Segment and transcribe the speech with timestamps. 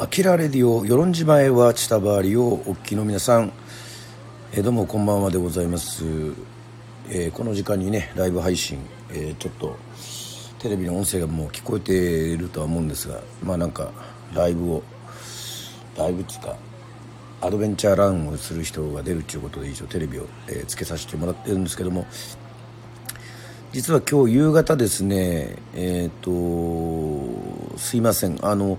[0.00, 3.52] アキラレディオ与論島へはチタバーリをお聞きの皆さん、
[4.52, 6.04] え、どうもこんばんはでございます、
[7.08, 8.78] えー、この時間にねライブ配信、
[9.10, 9.76] えー、ちょっと
[10.60, 11.92] テレビの音声がもう聞こえて
[12.32, 13.90] いるとは思うんですがまあなんか
[14.32, 14.84] ライブを
[15.96, 16.56] ライブっつうか
[17.40, 22.06] アドベンチャーランをする人が出るっていうことで一応テレビを、え、つけさせてもらってるんですけども
[23.72, 28.38] 実は今日夕方ですねえっ、とすいません。
[28.46, 28.78] あの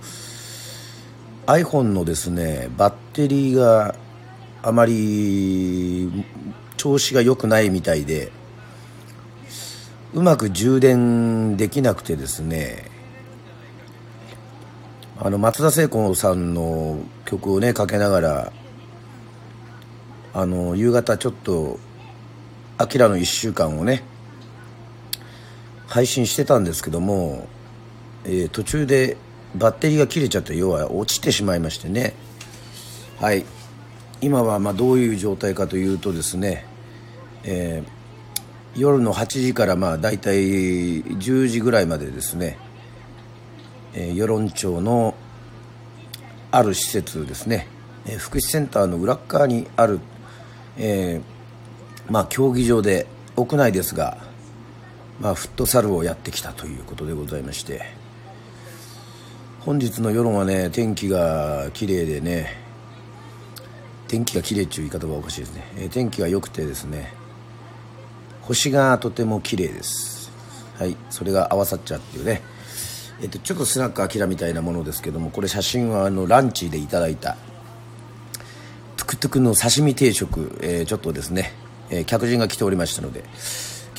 [1.50, 3.96] iPhone のですねバッテリーが
[4.62, 6.24] あまり
[6.78, 8.32] 調子が良くないみたいで
[10.14, 12.86] うまく充電できなくてですね
[15.18, 18.54] あの松田聖子さんの曲をねかけながら
[20.36, 21.80] あの夕方ちょっと
[22.78, 24.04] 「あきらの1週間」をね
[25.88, 27.48] 配信してたんですけども、
[28.24, 29.18] えー、途中で
[29.56, 32.14] バッテリーが切れちゃって要は落ちてしまいましてね。
[33.20, 33.46] はい。
[34.22, 36.66] 今はまどういう状態かというとですね、
[37.44, 42.58] えー、夜の8時からまあ大体10時ぐらいまでですね、
[43.94, 45.16] えー、与論町の
[46.52, 47.68] ある施設ですね、
[48.06, 50.00] えー、福祉センターの裏側にある、
[50.78, 51.22] え、
[52.10, 54.18] まあ、競技場で屋内ですが、
[55.20, 57.99] まあ、フットサルをやってきたということでございまして。
[59.62, 62.56] 本日の夜はね天気が綺麗でね
[64.08, 67.14] 天気が綺麗っていう言い方はおかしいですね、えー、天気が良くてですね
[68.42, 70.32] 星がとても綺麗です。
[70.76, 72.42] はいそれが合わさっちゃうっていうね。
[73.22, 77.36] えっと、ちょっとスナックアキラみたいなものですけどもこれ写真はあのランチでいただいた
[78.96, 81.52] トゥクトゥクの刺身定食、えー、ちょっとですね、
[81.90, 83.26] え、客人が来ておりましたので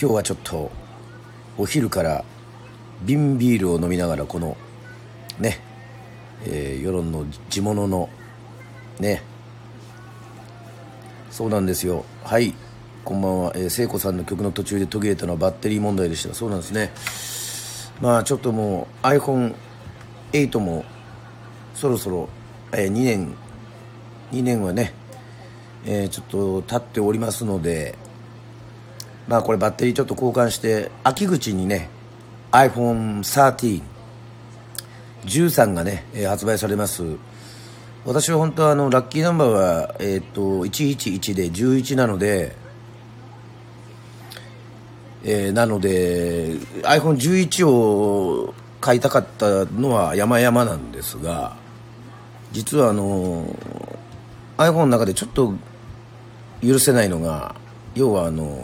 [0.01, 0.71] 今日はちょっと
[1.59, 2.25] お昼から
[3.03, 4.57] 瓶ビールを飲みながらこの
[5.41, 5.61] ね、
[6.45, 8.09] えー、世論の地物の
[8.99, 9.23] ね。
[11.31, 12.05] そうなんですよ。
[12.25, 12.55] はい
[13.05, 16.35] こんばんは、えー、聖子さんの曲の途中で途切れたのはバッテリー問題でした。
[16.35, 16.93] そうなんですね。
[18.01, 20.85] まあちょっともう iPhone8 も
[21.75, 22.29] そろそろ、
[22.73, 23.35] えー、2年
[24.33, 24.93] 2年はね、
[25.87, 27.95] えー、ちょっと経っておりますので
[29.29, 31.89] まあこれバッテリーちょっと交換して秋口にね
[32.53, 33.83] iPhone13
[35.25, 37.03] 13がね、えー、発売されます。
[38.05, 42.57] 私は本当はあのラッキーナンバーは、えー、っと111で11なので、
[45.23, 51.57] えー、なので iPhone11 を買いたかったのは山々なんですが
[52.53, 53.45] 実はあの
[54.57, 55.53] iPhone の中でちょっと
[56.63, 57.55] 許せないのが
[57.95, 58.57] 要はあの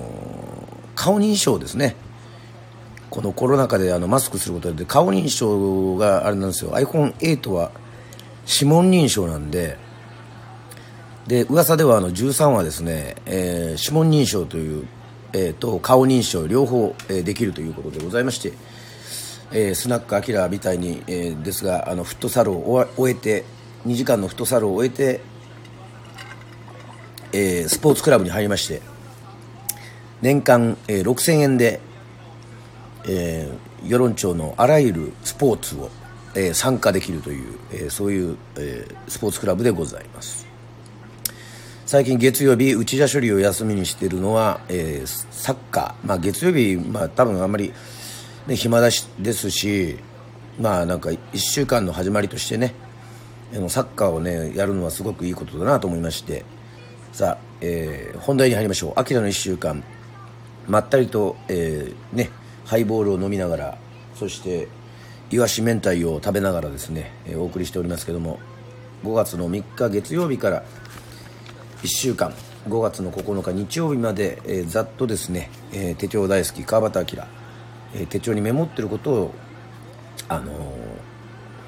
[0.95, 1.95] 顔認証ですね。
[3.17, 6.73] このコロナ禍であのマスクすることで顔認証があれなんですよ。
[6.73, 7.71] iPhone8 は
[8.47, 9.79] 指紋認証なんで
[11.27, 14.87] で噂ではあの13はですね、えー、指紋認証という、
[15.33, 18.53] えー、と顔認証両方、えー、できるということでございまして、
[19.51, 23.47] えー、スナックアキラみたいに、えー、ですがあのフットサルを終えて
[23.87, 25.23] 2時間のフットサルを終えて、
[27.33, 28.83] えー、スポーツクラブに入りまして
[30.21, 31.81] 年間、えー、6000円で
[33.07, 35.91] えー、与論町のあらゆるスポーツを、
[36.35, 40.47] えー、参加できるという、えー、そういう、え、スポーツクラブでございます。
[41.87, 47.73] 最近月曜日内田処理を休みにしているのは、え、サッカー、まあ、月曜日、まあ、多分あんまり、
[48.49, 49.97] ね、暇だしですし
[50.61, 52.75] まあなんか1週間の始まりとしてね
[53.69, 56.45] サッカーをねやるのはすごくいいことだなと思いまして。
[57.17, 59.83] さあ、え、本題に入りましょう「秋田の1週間」
[60.69, 62.29] まったりと、えー、ね
[62.67, 63.79] ハイボールを飲みながら
[64.15, 64.69] そして
[65.31, 68.39] いわし明太を食べながらですね、え、お送りしておりますけども
[69.05, 70.65] 5月の3日月曜日から
[71.83, 72.33] 1週間
[72.69, 77.23] 5月の9日日曜日まで、えー、ざっとですね、えー、手帳大好き川端明、
[77.95, 79.35] えー、手帳にメモってることを
[80.29, 80.53] あの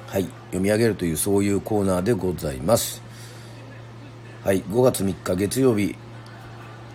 [0.07, 3.01] はい読み上げるというそういうコーナーでございます。
[4.43, 5.95] はい5月3日月曜日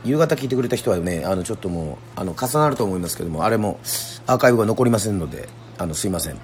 [0.04, 3.80] 夕方聞いてくれた人はねあのちょっともうあの重なると思いますけどもあれも
[4.26, 5.48] アーカイブが残りませんので
[5.78, 6.38] あのすいません、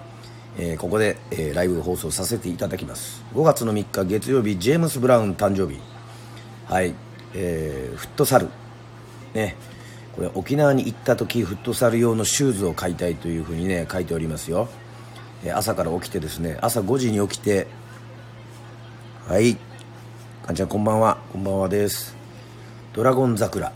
[0.58, 3.22] えー、ここで、えー、ライブ放送させていただきます。
[3.34, 5.78] 5月の3日月曜日ジェームス・ブラウン誕生日。
[6.66, 6.94] はい、
[7.34, 8.48] えー、フットサル。
[9.34, 9.56] ね。
[10.16, 14.68] これ沖縄に行った時フットサル用のシューズを買いたいというふうにね書いておりますよ、
[15.44, 17.68] え朝から起きてですね朝5時に起きて
[19.28, 19.56] はい。
[20.44, 21.18] かんちゃんこんばんは。
[21.32, 22.19] こんばんはです。
[22.92, 23.72] ドラゴン桜」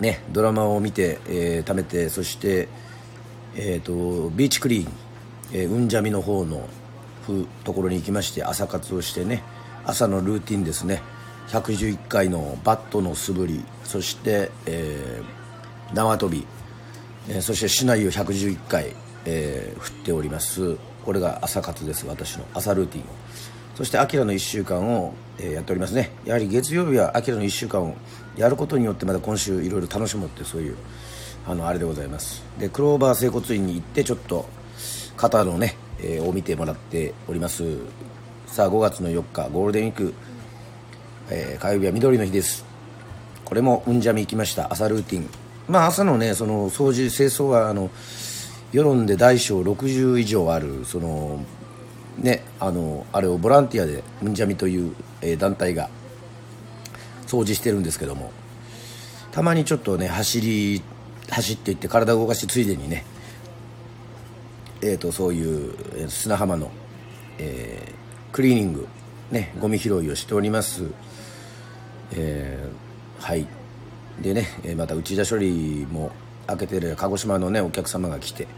[0.00, 2.68] ねドラマを見て、えー、貯めてそして、
[3.54, 4.92] えーと、ビーチクリーン、
[5.52, 6.66] えー、うんじゃみの方の
[7.64, 9.42] ところに行きまして朝活をしてね
[9.84, 11.02] 朝のルーティンですね。
[11.48, 16.46] 111回のバットの素振りそして、えー、縄跳び、
[17.28, 20.76] えー、そして市内を111回、えー、振っております。
[21.04, 23.06] これが朝活です私の朝ルーティンを。
[23.80, 26.10] そしてアキラの1週間を、え、やっておりますね。
[26.26, 27.96] やはり月曜日はアキラの1週間を
[28.36, 30.76] やることによってまた今週いろいろ楽しむってそういう
[31.46, 32.44] あのあれでございます。
[32.58, 34.46] でクローバー整骨院に行ってちょっと
[35.16, 37.78] 肩のね、えー、を見てもらっております。
[38.48, 40.14] さあ5月の4日ゴールデンウィーク、
[41.30, 42.66] えー、火曜日は緑の日です。
[43.46, 44.70] これもうんじゃみ行きました。
[44.70, 45.28] 朝ルーティン。
[45.68, 47.88] まあ朝のねその掃除清掃はあの
[48.72, 51.42] 世論で大小60以上あるその
[52.18, 55.88] ねあのあれをボランティアでうんじゃみという、えー、団体が
[57.26, 58.32] 掃除してるんですけども
[59.32, 60.82] たまにちょっとね走り
[61.28, 63.04] 走っていって体を動かしてついでにね
[64.82, 66.70] えーと、そういう砂浜の、
[67.38, 68.88] えー、クリーニング、
[69.30, 70.84] ね、ゴミ拾いをしております、
[72.12, 73.46] えー、はい。
[74.22, 74.46] でね
[74.76, 76.12] また内田処理も
[76.46, 78.48] 開けてる鹿児島のねお客様が来て、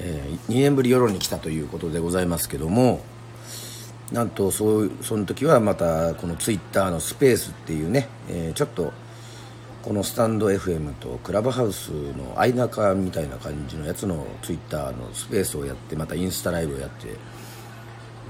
[0.00, 3.00] えー、2年ぶり世論に来たということでございますけども
[4.12, 8.92] なんとそうその時はまたこのツイッターのスペースっていうね、えー、ちょっと
[9.82, 17.08] このスタンド FM とクラブハウスの間中みたいな感じのやつのツイッターのスペースをやってまたインスタライブをやって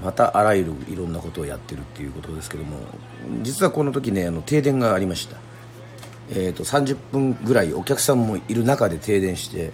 [0.03, 2.77] またあらゆるいろんなことをやってるっていうことですけども
[3.41, 5.37] 実はこの時ねあの停電がありました、
[6.29, 9.71] えーと、30分ぐらいお客さんもいる中で停電して、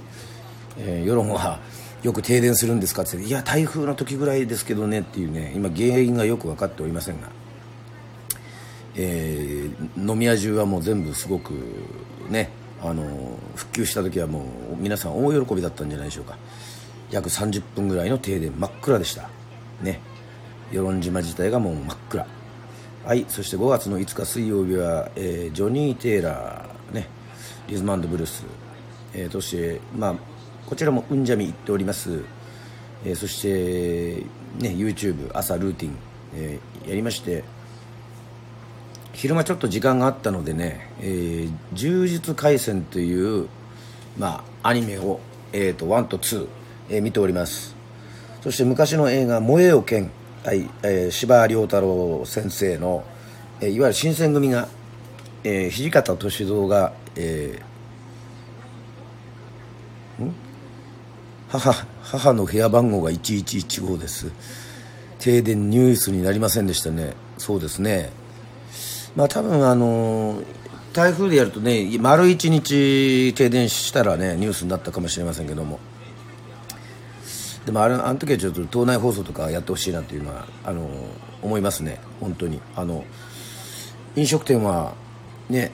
[0.78, 1.60] えー、世論は
[2.06, 3.18] よく停電するんですかって。
[3.18, 5.54] っていや台風の時ぐらいですけどねっていうね。
[5.56, 7.30] 今原因がよく分かっておりませんが。
[8.96, 11.54] えー、飲み屋中はもう全部すごく
[12.30, 14.44] ねあの復旧した時はもう
[14.78, 16.38] 皆さん大喜びだったんじゃないでしょうか。
[17.10, 19.28] 約30分ぐらいの停電真っ暗でした。
[19.82, 20.00] ね。
[20.72, 22.28] 与論島自体がもう真っ暗。
[23.04, 27.08] はいそして5月の5日水曜日は、えー、ジョニー・テイラーね
[27.68, 28.44] リズムブルース、
[29.16, 30.35] えー、そしてまあ
[30.66, 32.24] こちらもうんじゃみ行っております、
[33.06, 34.24] えー、そして
[34.60, 35.98] ね YouTube 朝ルーティン、
[36.36, 37.44] えー、やりまして
[39.14, 43.48] 昼間ちょっと時間があったのでね「えー、柔術廻戦」という、
[44.18, 45.20] まあ、アニメを、
[45.54, 46.48] えーと、1と2、
[46.90, 47.76] えー、見ております。
[48.42, 50.12] そして昔の映画「燃えよ剣」
[50.44, 53.04] はいえー、司馬遼太郎先生の、
[53.62, 54.68] えー、いわゆる新選組が、
[55.44, 60.45] えー、土方歳三が、えー、ん？
[61.50, 64.32] 母母の部屋番号が1115です。
[65.20, 67.14] 停電ニュースになりませんでしたね。
[67.38, 68.12] そうですね。
[69.16, 70.42] まあ多分あの
[70.94, 75.80] 台風でやるとね丸一日停電したらねニュースになったかもしれませんけども。
[77.66, 80.88] でもあれあの時はちょっと島内放送とかやってほしいなというのはあの
[81.42, 82.00] 思いますね。
[82.20, 82.62] 本当に。
[82.76, 83.04] あの
[84.16, 84.94] 飲食店は
[85.50, 85.72] ね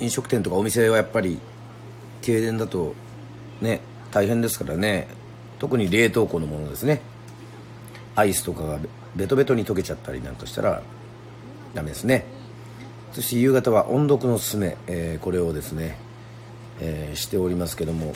[0.00, 1.38] 飲食店とかお店はやっぱり
[2.22, 2.94] 停電だと
[3.60, 3.80] ね
[4.12, 5.08] 大変ですからね。
[5.58, 7.00] 特に冷凍庫のものですね。
[8.16, 8.78] アイスとかが
[9.14, 10.82] ベトベトに溶けちゃったりなんかしたら
[11.74, 12.24] ダメですね。
[13.12, 15.98] そして夕方は音読のすすめ、えー、これをですね、
[16.80, 18.14] えー、しておりますけども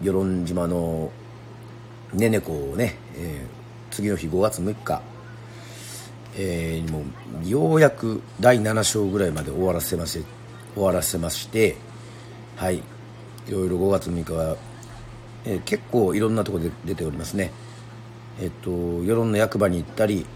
[0.00, 1.10] 与論島の
[2.14, 5.02] ねねこをね、えー、次の日5月6日、
[6.38, 7.02] えー、も
[7.44, 10.24] うようやく第7章ぐらいまで終わらせまし
[10.74, 11.76] 終わらせまして
[12.56, 12.76] はい。
[12.76, 12.82] い
[13.50, 14.56] ろいろ5月6日は、
[15.44, 17.52] えー、結構いろんなとこで出ておりますね。
[18.40, 20.26] えっと世論の役場に行ったり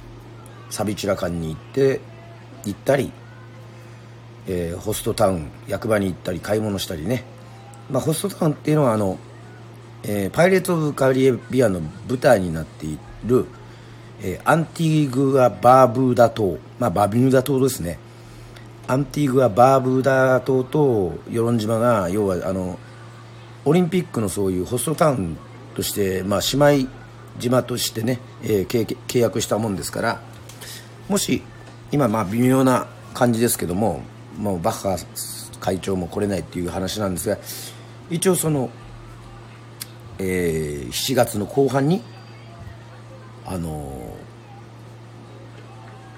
[0.71, 2.01] サビチュラ館に行って
[2.65, 3.11] 行ったり、
[4.47, 7.25] えー、ホストタウン役場に行ったり買い物したりね、
[7.91, 9.19] まあ、ホストタウンっていうのはあの、
[10.05, 13.47] え、パイレーツ・オブ・カリビアの舞台になっている、
[14.23, 17.99] え、アンティーグア・バーブーダ島、まあ、バビューダ島ですね。
[18.87, 22.79] アンティーグア・バーブーダ島と与論島が要はあの
[23.69, 25.37] オリンピックのそういうホストタウン
[25.75, 26.91] として、まあ、姉妹
[27.39, 30.23] 島としてね、えー、契約したもんですから
[31.07, 31.43] もし
[31.93, 34.01] 今まあ微妙な感じですけども
[34.39, 34.97] もうバッハ
[35.61, 37.37] 会長も来れないっていう話なんですが
[38.09, 38.71] 一応その、
[40.19, 42.03] えー、7月の後半に
[43.45, 44.15] あの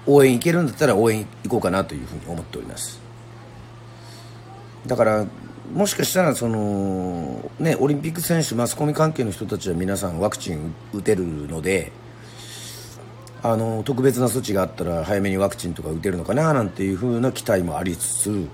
[0.05, 3.01] ー、応援行けるんだったら応援行こうかなというふうに思っております。
[4.87, 5.25] だから
[5.73, 11.91] もしかしたらその、ね、オリンピック選手マスコミ関係の人たちは皆さんワクチン打てるので
[13.43, 18.47] あの特別な措置があったら早めにワクチンとか打てるのかななんていう風な期待もありつつ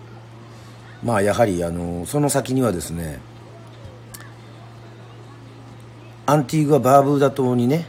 [1.03, 3.19] まあやはりあのその先にはですね
[6.25, 7.86] アンティーグア・バーブーダ島にね、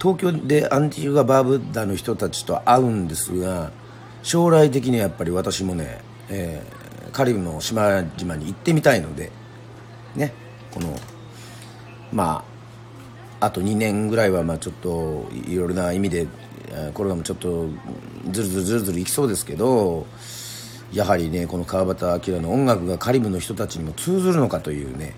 [0.00, 3.70] 東京でアンティーグア・バーブーダの人たちと会うんですが
[4.24, 6.81] 将来的にはやっぱり私もね、えー、
[7.12, 9.30] カリブの島々に行ってみたいので
[10.16, 10.32] ね
[10.72, 10.98] この
[12.12, 12.44] ま
[13.40, 16.26] ああと2年ぐらいはまあちょっといろいろな意味で
[16.94, 17.66] コロナもちょっと
[18.30, 20.06] ずるずるずるずるいきそうですけど
[20.92, 25.14] やはりねこの川端明の音楽がカリブの人たちにも通ずるのかというね、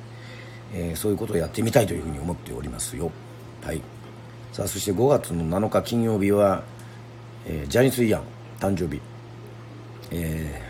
[0.72, 3.10] えー、そういうことをやってみたいというふうに思っておりますよ。
[3.62, 3.82] はい。
[4.52, 6.62] さあそして5月の7日金曜日は、
[7.44, 8.22] えー、ジャニス・イアン
[8.60, 9.00] 誕生日。
[10.12, 10.62] え、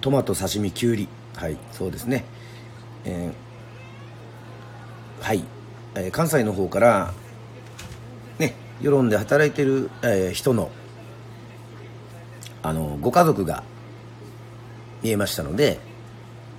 [0.00, 1.08] トマト刺身きゅうり。
[1.36, 2.24] はいそうですね。
[3.04, 5.44] えー、はい、
[5.94, 7.14] えー、関西の方から
[8.38, 10.70] ね世論で働いてる、えー、人の
[12.62, 13.62] あのご家族が
[15.02, 15.78] 見えましたので、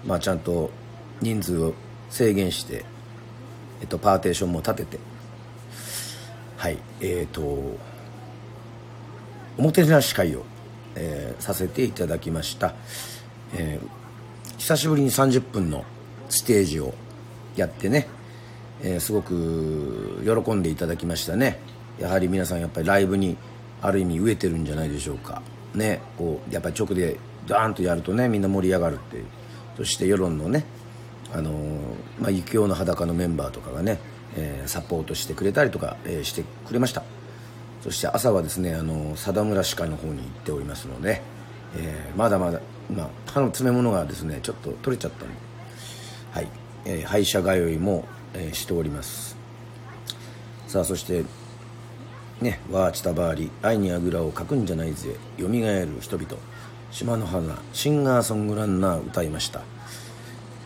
[0.03, 0.71] まあ、ちゃんと
[1.21, 1.73] 人数を
[2.09, 2.85] 制限して、
[3.81, 4.99] えっと、パーテーションも立てて
[6.57, 7.41] はいえっ、ー、と
[9.57, 10.43] おもてなし会を、
[10.95, 12.73] えー、させていただきました、
[13.53, 15.85] えー、久しぶりに30分の
[16.29, 16.93] ステージを
[17.55, 18.07] やってね、
[18.81, 21.59] えー、すごく喜んでいただきましたね。
[21.99, 23.37] やはり皆さんやっぱりライブに
[23.81, 25.41] ある意味飢えてるんじゃないでしょうか。
[25.75, 27.17] ねこうやっぱり直で
[27.47, 29.25] ダーンとやるとねみんな盛り上がるっていう。
[29.77, 30.65] そして世論のね
[31.33, 31.51] あの
[32.19, 33.99] まあ、雪用の裸のメンバーとかがね、
[34.35, 37.03] えー、サポートしてくれたりとか、えー、してくれました。
[37.81, 41.21] そして朝はですねあの貞村歯科の方に行っておりますので、
[41.77, 42.59] えー、まだまだ、
[42.95, 45.33] まあ、歯の詰め物がですねちょっと取れちゃったんで。
[46.31, 46.47] はい、
[46.85, 49.37] えー、歯医者通いも、えー、しております。
[50.67, 51.23] さあそして
[52.41, 55.15] ねわーチタバーリ愛にあぐらをかくんじゃないぜ。
[55.37, 56.37] よみがえる人々。
[56.91, 57.57] 島の花。
[57.73, 59.61] シンガーソングランナー歌いました。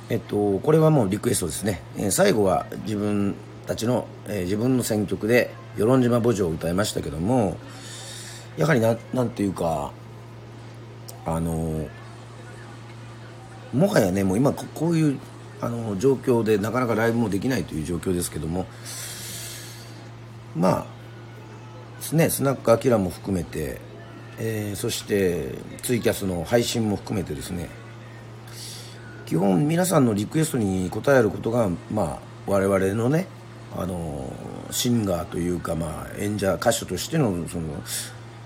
[0.10, 7.58] えっとこれはもうリクエストですね、えー、最後は自分たちの、えー、自分の選曲で与論島墓場を歌いましたけども
[8.56, 9.92] やはりななんていうか
[11.26, 11.88] あの
[13.74, 15.20] もはやねもう今こういう
[15.62, 18.66] あの状況でなかなかライブもできないという状況ですけども
[20.56, 20.86] ま
[22.12, 23.80] あねスナックアキラも含めて、
[24.38, 27.70] えー、そしてツイキャスの配信も含めてですね
[29.26, 33.28] 基本皆さんのリクエストに応えることがまあ我々のね
[33.76, 34.32] あの
[34.72, 37.68] シンガーというか、まあ、演者歌手としてのその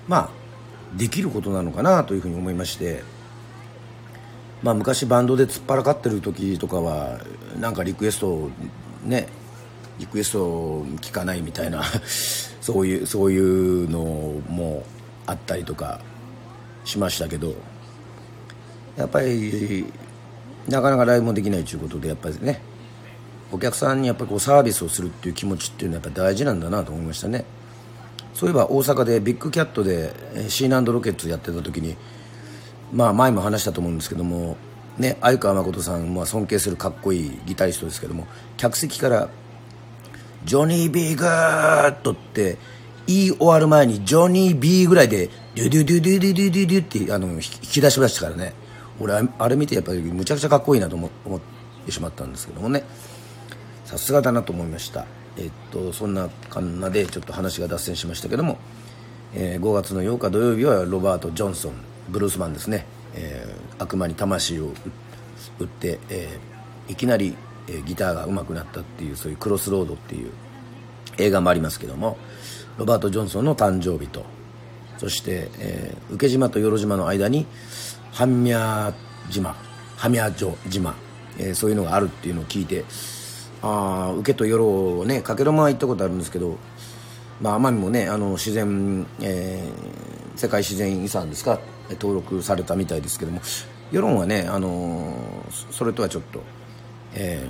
[0.07, 0.29] まあ
[0.97, 3.03] できることなのかなというふうに思いまして、
[4.61, 7.19] まあ、昔バンドで突っ張らかってる時とかは
[7.59, 8.49] なんかリクエスト
[9.05, 9.27] ね
[9.99, 11.83] リクエスト聞かないみたいな
[12.61, 13.99] そういうそういうの
[14.49, 14.83] も
[15.25, 16.01] あったりとか
[16.83, 17.53] しましたけど
[18.97, 19.85] やっぱり
[20.67, 22.61] なかなかライブもできないということでやっぱりね
[23.51, 27.45] お客さんにやっぱりこうサービスをするっていう気持ちっていうのはやっぱ大事なんだなと思いましたね。
[28.33, 30.13] そういえば大阪でビッグキャットで
[30.47, 31.97] シーナンドロケッツやってた時に
[32.91, 34.57] まあ前も話したと思うんですけども
[34.97, 38.27] ね相川誠さん、まあ、尊敬するかっこいいギタリストですけども
[38.57, 39.29] 客席から
[40.45, 42.57] 「ジョニー・ビー・グーッド」って
[43.07, 48.53] 言い終わる前に「ジョニー・ビー」ぐらいで「デュデュデュデュデュデュデュデュ」ってあの引き出しましたからね。
[49.01, 51.39] 俺あれ見てやっぱりむちゃくちゃかっこいいなと思っ
[51.85, 52.83] てしまったんですけどもね。
[53.85, 55.05] さすがだなと思いました。
[55.37, 58.57] えっとそんなかんなでちょっと話が脱線しましたけども、
[59.33, 62.85] えー、5月の8日土曜日はロバート・ジョンソンブルースマンですね、
[63.15, 64.73] えー、悪魔に魂を
[65.59, 67.35] 打って、えー、いきなり、
[67.67, 70.31] えー、ギターが上手くなったっていうそういうクロスロードっていう
[71.17, 72.17] 映画もありますけども
[72.77, 74.25] ロバート・ジョンソンの誕生日と
[74.97, 77.45] そして、えー、受島と与路島の間に
[78.11, 78.93] 半宮
[79.29, 79.55] 島
[79.97, 80.57] 半宮島、
[81.37, 82.85] えー、そういうのがあるっていうのを聞いて
[83.61, 86.57] あ受けと夜をねかけろま行ったことあるんですけど、
[87.41, 91.59] まあ、奄美もねあの自然、えー、世界自然遺産ですか
[91.91, 93.41] 登録されたみたいですけども
[93.91, 96.43] 世論はね、あのー、それとはちょっと、
[97.13, 97.47] え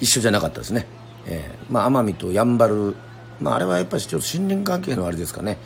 [0.00, 0.86] ー、一緒じゃなかったですね、
[1.26, 2.96] えーまあ、奄美とやんばる、
[3.40, 5.58] まあ、あれはやっぱりちょっと森林関係のあれですかね。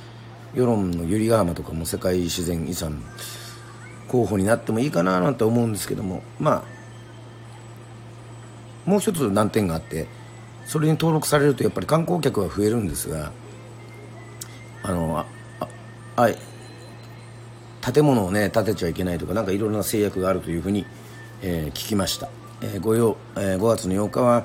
[0.57, 3.03] 世論の百合ヶ浜とかも世界自然遺産
[4.09, 6.65] 候補になってもいいかななんて思うんですけどもま
[8.87, 10.07] あもう一つ難点があって
[10.65, 13.33] それに登録されるとやっぱり観光客は増えるんですが
[14.83, 15.27] あのあ
[16.17, 16.29] あ
[17.93, 20.85] 建物をね建てちゃいけないとかなんかいろいろな制約があるというふうに、
[21.43, 22.29] えー、聞きました、
[22.61, 24.45] えー、5, 曜えー、5月の8日は、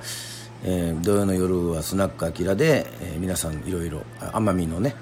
[0.64, 4.96] えー、土曜の夜はスナックアキラで、えー、皆さんいろいろ奄美のね、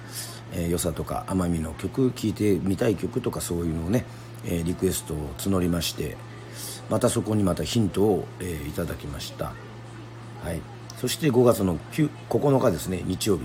[0.54, 4.06] えー、良さとか奄美の曲聴いてみたい曲とかそういうのをね、
[4.46, 6.16] えー、リクエストを募りまして
[6.90, 9.54] またそこにまたヒントを、えー、いただきました、
[10.44, 10.62] はい、
[10.98, 13.44] そして5月の9日ですね日曜日、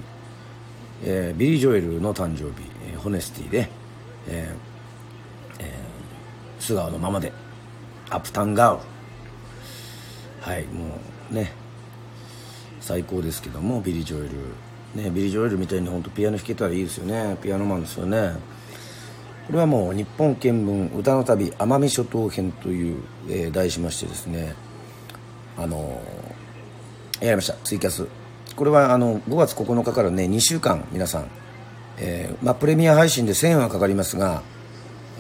[1.05, 3.69] えー、ビリー・ジョエルの誕生日、えー、オネスティで、
[4.29, 4.74] えー、
[6.65, 7.33] 素顔のままで
[8.11, 8.83] アップタウンガール
[10.41, 10.99] はいも
[11.31, 11.53] うね
[12.81, 15.03] 最高ですけどもビリー・ジョエル。
[15.03, 17.37] ねビリー・ジョエルみたいに本当ピアノ弾けたらいいですよね。
[17.43, 18.33] ピアノマンですよね。
[19.47, 24.55] これはもう日本見聞歌の旅奄美諸島編という、えー、題しましてですね。
[25.57, 27.55] あのー、やりました。
[27.65, 28.07] ツイキャス。
[28.55, 31.27] これはあの5月9日からね2週間皆さん、
[31.99, 34.43] えーまあ、プレミア配信で1000円はかかりますが、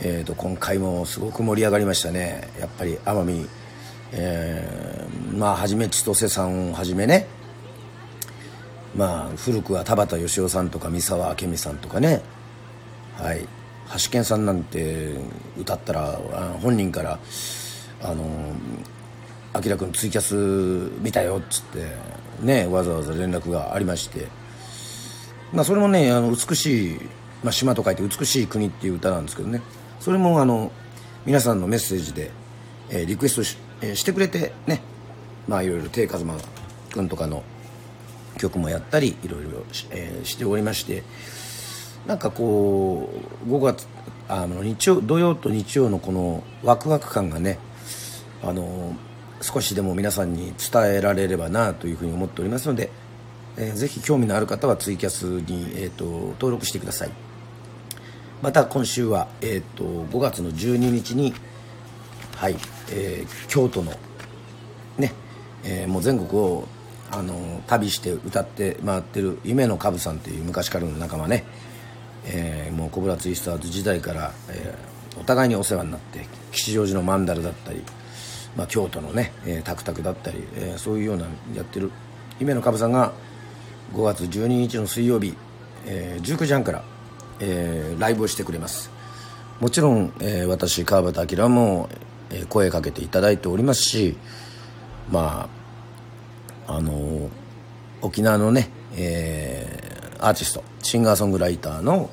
[0.02, 2.48] えーと、今回もすごく盛り上がりましたね。
[2.58, 3.46] やっぱり奄美、
[4.12, 7.26] えー、まあはじめ千歳さんをはじめね。
[8.96, 12.22] まあ古くは田畑義雄さんとか三沢明美さんとかね。
[13.16, 13.46] はい。
[13.92, 15.14] 橋健さんなんて
[15.58, 16.18] 歌ったら
[16.62, 17.18] 本人から
[18.02, 18.24] 「あの
[19.54, 21.86] 明君ツイキャス見たよ」っつって
[22.40, 24.26] ねわざわざ連絡がありまして、
[25.52, 27.00] まあ、それもねあの美しい、
[27.42, 29.62] まあ、島と書いて「美しい国」っていう歌なんですけどね。
[30.00, 30.72] それもあの
[31.26, 32.30] 皆さんのメッセージで、
[32.90, 34.80] えー、リクエストし,、えー、してくれてね。
[35.48, 36.34] まあいろいろ手和真
[36.90, 37.42] 君とかの
[38.38, 41.02] 曲もやったりいろいろ、えー、しておりまして
[42.06, 43.10] なんかこ
[43.46, 43.86] う5月
[44.28, 47.58] あの日曜土曜と日曜のこのワクワク感がね
[48.42, 48.96] あの
[49.40, 52.90] 少しでも皆さんに伝えられればなというふうに思っておりますので、
[53.56, 57.23] えー、ぜひ興味のある方はツイキャスに、えーと、登録してください。
[58.44, 61.32] また今週は、えーと、5月の12日に
[62.36, 62.56] はい、
[62.92, 63.90] えー、京都の
[64.98, 65.14] ね、
[65.64, 66.68] えー、もう全国を
[67.10, 71.46] あの旅して歌って回ってる夢のカブさんという昔からの仲間ね
[72.26, 77.82] えー、もうコブラツイスターズ時代から、えー、お互いにお世話になって吉祥寺のマンダルだったり、
[78.56, 81.90] まあ、京都のね、えー、タクタクだったり、えー、そういうようなやってる
[82.38, 83.14] 姫野かぶさんが
[83.94, 85.34] 5月12日の水曜日、
[85.86, 86.84] えー、19時半から、
[87.40, 88.90] えー、ライブをしてくれます。
[89.60, 91.88] もちろん、えー、私川端明も、
[92.30, 94.16] えー、声かけていただいておりますし
[95.10, 95.48] ま
[96.66, 97.28] ああのー、
[98.02, 102.08] 沖縄のね、えーアーティストシンガーソングライターの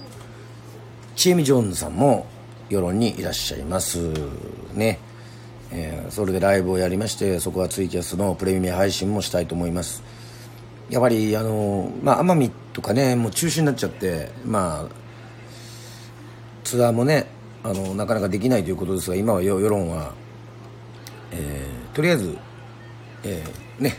[1.15, 2.27] チエミ・ジョーンズさんも
[2.69, 3.99] 世論にいらっしゃいます
[4.73, 4.99] ね、
[5.71, 10.03] えー、それでライブをやりましてそこはツイキャスのプレミア配信もしたいと思います。
[10.89, 15.00] やっぱりあのまあ奄美とかねもう中止になっちゃってまあ
[16.63, 17.27] ツアーもね
[17.63, 20.13] あのなかなかできないということですが今は世論は、
[21.31, 22.37] えー、とりあえず、
[23.23, 23.97] えー、ね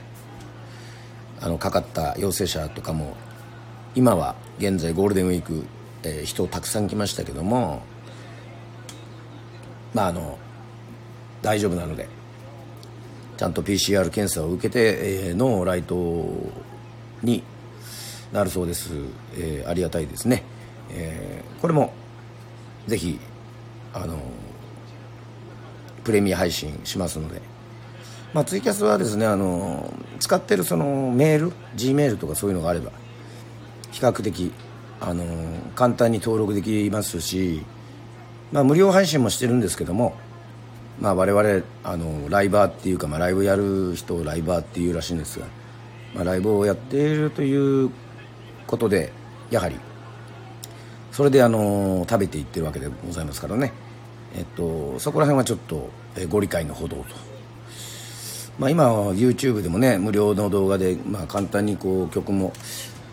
[1.40, 3.16] あのかかった陽性者とかも
[3.94, 5.64] 今は現在ゴールデンウィーク、
[6.02, 7.82] えー、人たくさん来ましたけども
[9.94, 10.38] まああの
[11.42, 12.08] 大丈夫なので
[13.36, 16.28] ちゃんと PCR 検査を受けて、えー、のライト
[17.22, 17.42] に
[18.32, 18.90] なるそうです、
[19.36, 20.44] えー、ありがたいですね、
[20.90, 21.92] えー、これも
[22.86, 23.18] ぜひ
[23.94, 24.18] あの
[26.04, 27.40] プレミア配信しますので、
[28.32, 32.90] まあ、ツイキャスはですねあの使ってるそのメール G メールとかそういうのがあれば
[33.90, 34.52] 比較的
[35.00, 35.24] あの
[35.74, 37.64] 簡単に登録できますし、
[38.52, 40.14] まあ、無料配信もしてるんですけども、
[41.00, 45.46] まあ、我々あのライバーっていうか、まあ、ライブやる人をライバーっていうらしいんですが、
[46.14, 47.90] まあ、ライブをやっているという
[48.66, 49.12] ことで
[49.50, 49.76] やはり
[51.12, 53.72] それであの食べていってるわけでございますからね、
[54.34, 55.90] えっと、そこら辺はちょっと
[56.28, 57.04] ご理解のほどと。
[58.58, 62.52] まあ、今 YouTube でもね無料の動画で、まあ、簡単にこう曲も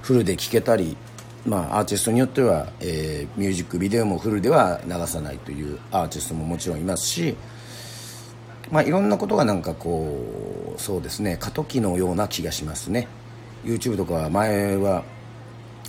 [0.02, 0.98] フルで聴けたり、
[1.46, 7.36] まあ、アーティストによっては、え、ミュージックビデオもフルでは流さないというアーティストももちろんいますし、
[8.70, 13.08] まあ、いろんなことがなんかこうそうですね過渡期のような気がしますね
[13.64, 15.04] YouTube とかは前は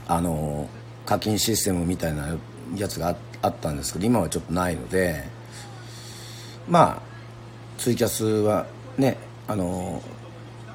[0.06, 0.68] あの
[1.06, 2.36] 課金システムみたいな
[2.76, 5.24] やつがあったんですけど今はちょっとないので
[6.68, 7.02] まあ
[7.78, 8.66] ツイキャスは
[8.98, 9.16] ね
[9.48, 10.02] あの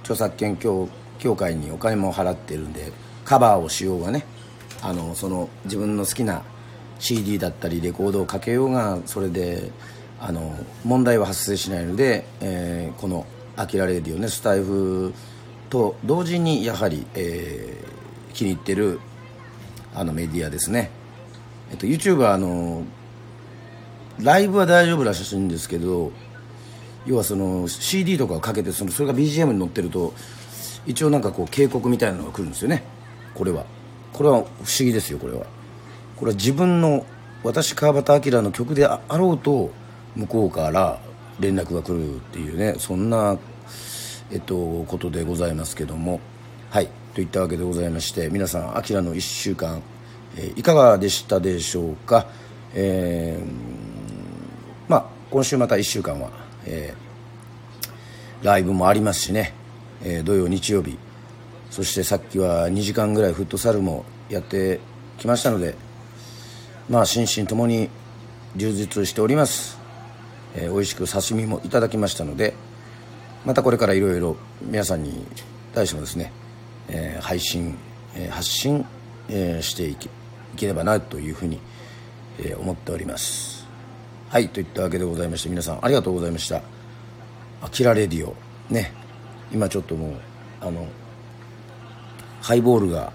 [0.02, 0.90] 著作権協
[1.36, 2.92] 会にお金も払ってるんで
[3.24, 4.26] カバーをしようがね
[4.82, 6.44] あのその自分の好きな
[7.00, 9.72] CD だったりレコードをかけようがそれで
[10.20, 13.26] あの問題は発生しないので、えー、この
[13.58, 15.14] 「アキラレディオね」スタイフ
[15.70, 19.00] と同時にやはり、えー、気に入ってる
[19.96, 20.92] あのメディアですね、
[21.72, 22.84] えっと、YouTube はあの
[24.20, 26.12] ライブは大丈夫らしいんですけど
[27.06, 30.14] 要はその CD とかをかけてそのそれが BGM に載ってると
[30.86, 32.84] 一応なんかこう警告みたいなのが来るんですよね。
[33.34, 33.66] これは。
[34.14, 34.48] これは不思
[34.80, 35.46] 議ですよこれは。
[36.16, 37.06] これは自分の
[37.44, 39.72] 私川端明の曲であろうと
[40.16, 41.00] 向こうから
[41.40, 43.38] 連絡が来るっていうねそんな
[44.32, 46.20] えっとことでございますけども。
[46.70, 46.90] はい。
[47.16, 49.82] といったわけでございまして皆さんあきらの1週間、
[50.36, 52.28] えー、いかがでしたでしょうか？
[52.74, 53.46] えー、
[54.90, 56.30] まあ今週また1週間は、
[56.66, 59.54] えー、ライブもありますしね、
[60.04, 60.98] えー、土曜日曜日。
[61.72, 64.82] そしてさっきは2時間ぐらいフットサルもやって
[65.18, 65.76] きましたので
[66.90, 67.90] まあ心身ともに
[68.58, 69.78] 充実しております、
[70.56, 72.54] えー、美味しく刺身もいただきましたので
[73.46, 75.26] またこれからいろいろ皆さんに
[75.74, 76.32] 対してもですね、
[76.90, 77.78] えー、配信、
[78.16, 78.86] えー、発信、
[79.30, 80.10] えー、していけ
[80.54, 81.60] いければなというふうに、
[82.40, 83.66] えー、思っております。
[84.30, 86.62] はいといったわけでございまして皆さんありがとうございました
[87.62, 88.36] 「あきらレディオ」
[88.70, 88.92] ね。
[89.52, 90.12] 今ちょっともう
[90.62, 90.88] あの
[92.42, 93.14] ハイボールが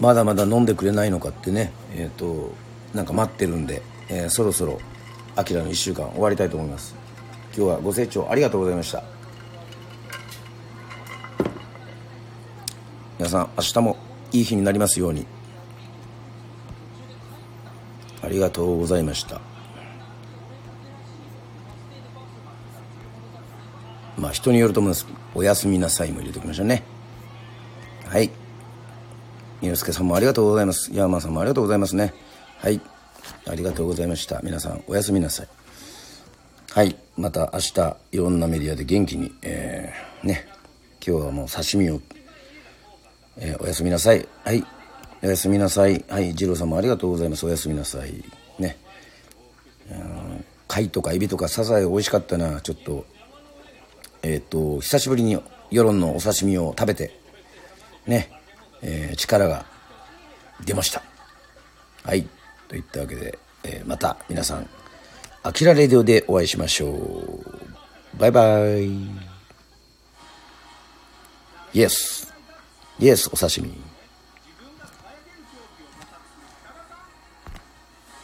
[0.00, 1.72] まだまだ飲んでくれないのかってね。
[1.94, 2.54] えっ、ー、と
[2.94, 4.80] なんか待ってるんで、えー、そろそろ
[5.36, 6.94] 「あきらの1週間」終わりたいと思います。
[7.56, 9.11] 今日はご清聴ありがとうございました。
[13.22, 13.96] 皆さん明日も
[14.32, 15.24] いい日になりますように。
[18.20, 19.40] ありがとうございました。
[24.18, 25.06] まあ人によると思います。
[25.36, 26.82] おやすみなさいも入れておきましょうね。
[28.06, 28.28] はい。
[29.60, 30.90] 猪助さんもありがとうございます。
[30.92, 32.12] ヤーマンさんもありがとうございますね。
[32.58, 32.80] はい。
[33.46, 34.40] ありがとうございました。
[34.42, 35.48] 皆さんおやすみなさい。
[36.72, 36.96] はい。
[37.16, 40.48] また明日いろんなメディアで元気にえー、ね。
[41.06, 42.00] 今日はもう刺身を、
[43.38, 44.26] えー、おやすみなさい。
[44.44, 44.64] はい。
[45.22, 46.04] おやすみなさい。
[46.08, 46.34] はい。
[46.34, 47.46] 二郎さんもありがとうございます。
[47.46, 48.22] おやすみなさい。
[48.58, 48.76] ね。
[50.68, 52.60] 貝とかエビとかサザエ美味しかったな。
[52.60, 53.04] ちょっと
[54.22, 55.38] えっ、ー、と久しぶりに
[55.70, 57.18] 世論のお刺身を食べて
[58.06, 58.30] ね、
[58.82, 59.66] えー、力が
[60.64, 61.02] 出ました。
[62.04, 62.26] はい。
[62.68, 64.68] といったわけで、えー、また皆さん
[65.42, 68.18] アキラレディオでお会いしましょう。
[68.18, 69.32] バイバイ。
[71.74, 72.31] イエス
[72.98, 73.91] イエスお刺身。